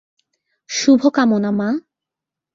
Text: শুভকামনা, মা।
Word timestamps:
শুভকামনা, 0.69 1.51
মা। 1.51 1.69